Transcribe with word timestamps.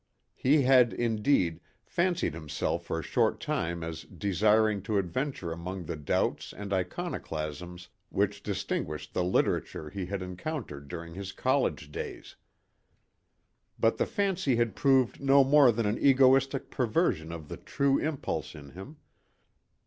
He 0.33 0.63
had, 0.63 0.93
indeed, 0.93 1.59
fancied 1.85 2.33
himself 2.33 2.85
for 2.85 2.97
a 2.97 3.03
short 3.03 3.39
time 3.39 3.83
as 3.83 4.01
desiring 4.01 4.81
to 4.81 4.97
adventure 4.97 5.51
among 5.51 5.85
the 5.85 5.95
doubts 5.95 6.53
and 6.53 6.73
iconoclasms 6.73 7.87
which 8.09 8.41
distinguished 8.41 9.13
the 9.13 9.23
literature 9.23 9.91
he 9.91 10.07
had 10.07 10.23
encountered 10.23 10.87
during 10.87 11.13
his 11.13 11.31
college 11.33 11.91
days. 11.91 12.35
But 13.79 13.97
the 13.97 14.07
fancy 14.07 14.55
had 14.55 14.75
proved 14.75 15.21
no 15.21 15.43
more 15.43 15.71
than 15.71 15.85
an 15.85 15.99
egoistic 15.99 16.71
perversion 16.71 17.31
of 17.31 17.47
the 17.47 17.57
true 17.57 17.99
impulse 17.99 18.55
in 18.55 18.71
him. 18.71 18.97